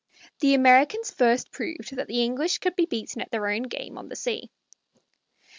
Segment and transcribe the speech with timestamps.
[0.39, 4.09] The Americans first proved that the English could be beaten at their own game on
[4.09, 4.49] the sea.